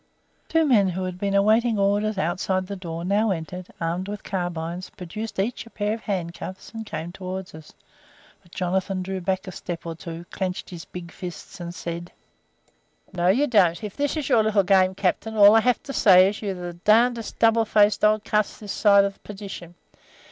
[0.49, 4.89] "Two men who had been awaiting orders outside the door now entered, armed with carbines,
[4.89, 7.71] produced each a pair of handcuffs, and came towards us.
[8.41, 12.11] But Jonathan drew back a step or two, clenched his big fists, and said:
[13.13, 13.83] "'No, you don't.
[13.83, 16.53] If this is your little game, captain, all I have to say is, you are
[16.55, 19.75] the darndest double faced old cuss on this side of perdition.